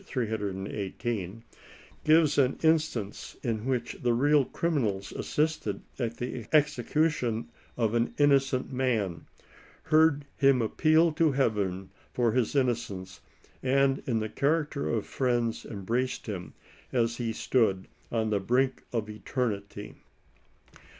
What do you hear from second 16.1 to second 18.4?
him as he stood on the